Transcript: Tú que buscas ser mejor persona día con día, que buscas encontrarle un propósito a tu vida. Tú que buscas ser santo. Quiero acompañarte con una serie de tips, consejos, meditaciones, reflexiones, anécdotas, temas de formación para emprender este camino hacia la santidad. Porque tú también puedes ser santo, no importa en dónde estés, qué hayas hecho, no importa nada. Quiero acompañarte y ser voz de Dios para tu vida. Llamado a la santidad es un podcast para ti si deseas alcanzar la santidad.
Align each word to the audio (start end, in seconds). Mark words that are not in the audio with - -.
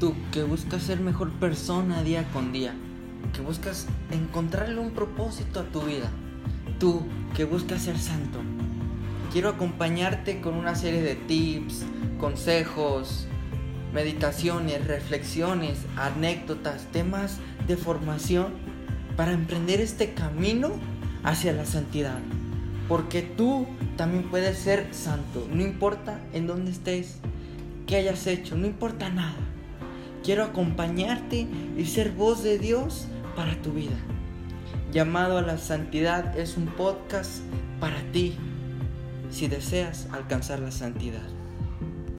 Tú 0.00 0.14
que 0.30 0.44
buscas 0.44 0.84
ser 0.84 1.00
mejor 1.00 1.32
persona 1.32 2.04
día 2.04 2.24
con 2.32 2.52
día, 2.52 2.72
que 3.32 3.40
buscas 3.40 3.88
encontrarle 4.12 4.78
un 4.78 4.92
propósito 4.92 5.58
a 5.58 5.64
tu 5.64 5.82
vida. 5.82 6.08
Tú 6.78 7.02
que 7.34 7.44
buscas 7.44 7.82
ser 7.82 7.98
santo. 7.98 8.38
Quiero 9.32 9.48
acompañarte 9.48 10.40
con 10.40 10.54
una 10.54 10.76
serie 10.76 11.02
de 11.02 11.16
tips, 11.16 11.84
consejos, 12.20 13.26
meditaciones, 13.92 14.86
reflexiones, 14.86 15.80
anécdotas, 15.96 16.84
temas 16.92 17.38
de 17.66 17.76
formación 17.76 18.52
para 19.16 19.32
emprender 19.32 19.80
este 19.80 20.14
camino 20.14 20.70
hacia 21.24 21.52
la 21.52 21.66
santidad. 21.66 22.20
Porque 22.86 23.22
tú 23.22 23.66
también 23.96 24.30
puedes 24.30 24.58
ser 24.58 24.94
santo, 24.94 25.48
no 25.52 25.60
importa 25.60 26.20
en 26.32 26.46
dónde 26.46 26.70
estés, 26.70 27.16
qué 27.88 27.96
hayas 27.96 28.28
hecho, 28.28 28.56
no 28.56 28.68
importa 28.68 29.08
nada. 29.08 29.47
Quiero 30.28 30.44
acompañarte 30.44 31.46
y 31.78 31.86
ser 31.86 32.10
voz 32.12 32.42
de 32.42 32.58
Dios 32.58 33.06
para 33.34 33.54
tu 33.62 33.72
vida. 33.72 33.96
Llamado 34.92 35.38
a 35.38 35.40
la 35.40 35.56
santidad 35.56 36.38
es 36.38 36.58
un 36.58 36.66
podcast 36.66 37.40
para 37.80 38.02
ti 38.12 38.36
si 39.30 39.48
deseas 39.48 40.06
alcanzar 40.12 40.58
la 40.58 40.70
santidad. 40.70 41.26